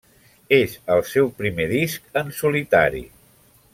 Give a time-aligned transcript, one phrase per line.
[0.55, 3.05] És el seu primer disc en solitari.